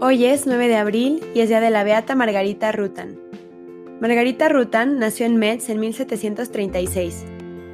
Hoy 0.00 0.26
es 0.26 0.46
9 0.46 0.68
de 0.68 0.76
abril 0.76 1.20
y 1.34 1.40
es 1.40 1.48
día 1.48 1.58
de 1.58 1.70
la 1.70 1.82
beata 1.82 2.14
Margarita 2.14 2.70
Rutan. 2.70 3.18
Margarita 4.00 4.48
Rutan 4.48 5.00
nació 5.00 5.26
en 5.26 5.38
Metz 5.38 5.70
en 5.70 5.80
1736. 5.80 7.26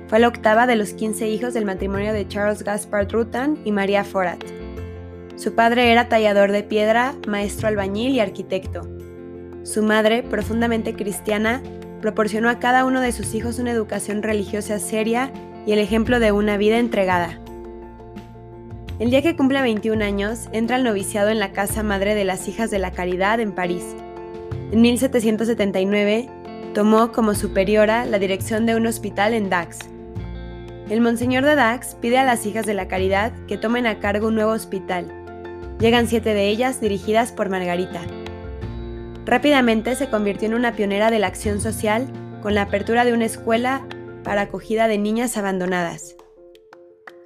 Fue 0.06 0.18
la 0.18 0.28
octava 0.28 0.66
de 0.66 0.74
los 0.74 0.94
15 0.94 1.28
hijos 1.28 1.52
del 1.52 1.66
matrimonio 1.66 2.14
de 2.14 2.26
Charles 2.26 2.62
Gaspard 2.62 3.12
Rutan 3.12 3.58
y 3.66 3.72
María 3.72 4.04
Forat. 4.04 4.42
Su 5.36 5.54
padre 5.54 5.92
era 5.92 6.08
tallador 6.08 6.50
de 6.50 6.62
piedra, 6.62 7.14
maestro 7.28 7.68
albañil 7.68 8.12
y 8.14 8.20
arquitecto. 8.20 8.88
Su 9.62 9.82
madre, 9.82 10.22
profundamente 10.22 10.94
cristiana, 10.94 11.62
proporcionó 12.00 12.48
a 12.48 12.58
cada 12.58 12.86
uno 12.86 13.02
de 13.02 13.12
sus 13.12 13.34
hijos 13.34 13.58
una 13.58 13.72
educación 13.72 14.22
religiosa 14.22 14.78
seria 14.78 15.30
y 15.66 15.72
el 15.72 15.78
ejemplo 15.78 16.18
de 16.20 16.32
una 16.32 16.56
vida 16.56 16.78
entregada. 16.78 17.43
El 19.00 19.10
día 19.10 19.22
que 19.22 19.34
cumple 19.34 19.60
21 19.60 20.04
años, 20.04 20.48
entra 20.52 20.76
al 20.76 20.84
noviciado 20.84 21.30
en 21.30 21.40
la 21.40 21.50
Casa 21.50 21.82
Madre 21.82 22.14
de 22.14 22.24
las 22.24 22.46
Hijas 22.46 22.70
de 22.70 22.78
la 22.78 22.92
Caridad 22.92 23.40
en 23.40 23.50
París. 23.50 23.84
En 24.70 24.82
1779, 24.82 26.28
tomó 26.74 27.10
como 27.10 27.34
superiora 27.34 28.04
la 28.04 28.20
dirección 28.20 28.66
de 28.66 28.76
un 28.76 28.86
hospital 28.86 29.34
en 29.34 29.50
Dax. 29.50 29.78
El 30.88 31.00
monseñor 31.00 31.44
de 31.44 31.56
Dax 31.56 31.96
pide 31.96 32.18
a 32.18 32.24
las 32.24 32.46
Hijas 32.46 32.66
de 32.66 32.74
la 32.74 32.86
Caridad 32.86 33.32
que 33.48 33.58
tomen 33.58 33.88
a 33.88 33.98
cargo 33.98 34.28
un 34.28 34.36
nuevo 34.36 34.52
hospital. 34.52 35.10
Llegan 35.80 36.06
siete 36.06 36.32
de 36.32 36.48
ellas 36.48 36.80
dirigidas 36.80 37.32
por 37.32 37.48
Margarita. 37.48 38.00
Rápidamente 39.26 39.96
se 39.96 40.08
convirtió 40.08 40.46
en 40.46 40.54
una 40.54 40.72
pionera 40.72 41.10
de 41.10 41.18
la 41.18 41.26
acción 41.26 41.60
social 41.60 42.06
con 42.42 42.54
la 42.54 42.62
apertura 42.62 43.04
de 43.04 43.12
una 43.12 43.24
escuela 43.24 43.84
para 44.22 44.42
acogida 44.42 44.86
de 44.86 44.98
niñas 44.98 45.36
abandonadas. 45.36 46.14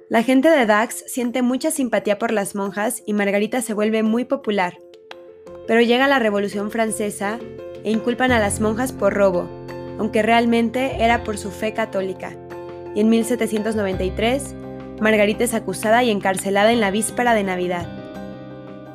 La 0.09 0.23
gente 0.23 0.49
de 0.49 0.65
Dax 0.65 1.03
siente 1.05 1.43
mucha 1.43 1.69
simpatía 1.69 2.17
por 2.17 2.31
las 2.31 2.55
monjas 2.55 3.03
y 3.05 3.13
Margarita 3.13 3.61
se 3.61 3.75
vuelve 3.75 4.01
muy 4.01 4.25
popular. 4.25 4.79
Pero 5.67 5.81
llega 5.81 6.07
la 6.07 6.17
Revolución 6.17 6.71
Francesa 6.71 7.37
e 7.83 7.91
inculpan 7.91 8.31
a 8.31 8.39
las 8.39 8.59
monjas 8.59 8.91
por 8.91 9.13
robo, 9.13 9.47
aunque 9.99 10.23
realmente 10.23 11.03
era 11.03 11.23
por 11.23 11.37
su 11.37 11.51
fe 11.51 11.75
católica. 11.75 12.35
Y 12.95 13.01
en 13.01 13.09
1793, 13.09 14.55
Margarita 14.99 15.43
es 15.43 15.53
acusada 15.53 16.03
y 16.03 16.09
encarcelada 16.09 16.71
en 16.71 16.79
la 16.79 16.89
víspera 16.89 17.35
de 17.35 17.43
Navidad. 17.43 17.87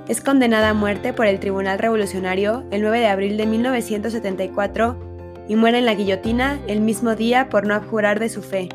Es 0.08 0.20
condenada 0.20 0.70
a 0.70 0.74
muerte 0.74 1.12
por 1.12 1.26
el 1.26 1.38
Tribunal 1.38 1.78
Revolucionario 1.78 2.64
el 2.72 2.82
9 2.82 2.98
de 2.98 3.06
abril 3.06 3.36
de 3.36 3.46
1974 3.46 4.96
y 5.46 5.54
muere 5.54 5.78
en 5.78 5.86
la 5.86 5.94
guillotina 5.94 6.58
el 6.66 6.80
mismo 6.80 7.14
día 7.14 7.50
por 7.50 7.68
no 7.68 7.74
abjurar 7.74 8.18
de 8.18 8.28
su 8.28 8.42
fe. 8.42 8.68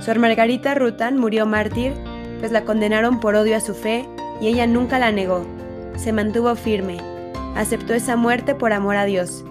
Sor 0.00 0.18
Margarita 0.18 0.74
Rutan 0.74 1.18
murió 1.18 1.46
mártir, 1.46 1.92
pues 2.38 2.52
la 2.52 2.64
condenaron 2.64 3.20
por 3.20 3.34
odio 3.34 3.56
a 3.56 3.60
su 3.60 3.74
fe 3.74 4.06
y 4.40 4.46
ella 4.46 4.66
nunca 4.66 4.98
la 4.98 5.10
negó. 5.10 5.44
Se 5.96 6.12
mantuvo 6.12 6.54
firme, 6.54 6.98
aceptó 7.56 7.94
esa 7.94 8.16
muerte 8.16 8.54
por 8.54 8.72
amor 8.72 8.96
a 8.96 9.04
Dios. 9.04 9.44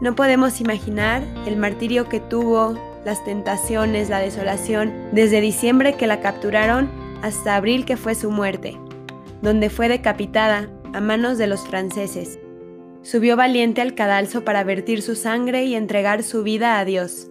No 0.00 0.14
podemos 0.14 0.62
imaginar 0.62 1.22
el 1.46 1.56
martirio 1.58 2.08
que 2.08 2.20
tuvo, 2.20 2.74
las 3.04 3.22
tentaciones, 3.24 4.08
la 4.08 4.18
desolación, 4.18 4.92
desde 5.12 5.42
diciembre 5.42 5.94
que 5.94 6.06
la 6.06 6.20
capturaron 6.20 6.90
hasta 7.22 7.56
abril 7.56 7.84
que 7.84 7.98
fue 7.98 8.14
su 8.14 8.30
muerte, 8.30 8.78
donde 9.42 9.68
fue 9.68 9.88
decapitada 9.88 10.70
a 10.94 11.00
manos 11.00 11.36
de 11.36 11.46
los 11.46 11.66
franceses. 11.68 12.38
Subió 13.02 13.36
valiente 13.36 13.82
al 13.82 13.94
cadalso 13.94 14.42
para 14.42 14.64
vertir 14.64 15.02
su 15.02 15.16
sangre 15.16 15.64
y 15.64 15.74
entregar 15.74 16.22
su 16.22 16.42
vida 16.42 16.78
a 16.78 16.84
Dios. 16.86 17.30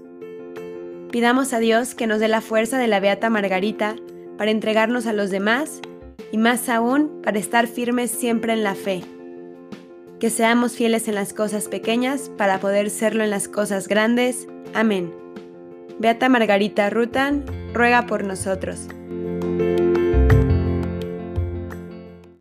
Pidamos 1.11 1.53
a 1.53 1.59
Dios 1.59 1.95
que 1.95 2.05
nos 2.05 2.19
dé 2.19 2.27
la 2.27 2.39
fuerza 2.39 2.77
de 2.77 2.87
la 2.87 2.99
Beata 2.99 3.31
Margarita 3.31 3.95
para 4.37 4.51
entregarnos 4.51 5.07
a 5.07 5.13
los 5.13 5.31
demás 5.31 5.81
y 6.31 6.37
más 6.37 6.69
aún 6.69 7.21
para 7.23 7.39
estar 7.39 7.65
firmes 7.65 8.11
siempre 8.11 8.53
en 8.53 8.63
la 8.63 8.75
fe. 8.75 9.01
Que 10.19 10.29
seamos 10.29 10.73
fieles 10.73 11.07
en 11.07 11.15
las 11.15 11.33
cosas 11.33 11.67
pequeñas 11.67 12.29
para 12.37 12.59
poder 12.59 12.91
serlo 12.91 13.23
en 13.23 13.31
las 13.31 13.47
cosas 13.47 13.87
grandes. 13.87 14.47
Amén. 14.75 15.11
Beata 15.97 16.29
Margarita 16.29 16.91
Rutan, 16.91 17.43
ruega 17.73 18.05
por 18.05 18.23
nosotros. 18.23 18.87